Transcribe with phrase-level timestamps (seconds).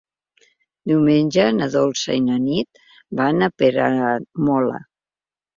[0.91, 2.81] Diumenge na Dolça i na Nit
[3.21, 4.85] van a Peramola.